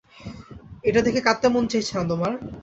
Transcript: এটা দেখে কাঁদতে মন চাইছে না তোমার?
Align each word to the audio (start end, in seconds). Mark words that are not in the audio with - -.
এটা 0.83 0.99
দেখে 1.03 1.21
কাঁদতে 1.23 1.47
মন 1.49 1.63
চাইছে 1.71 1.93
না 1.97 2.03
তোমার? 2.11 2.31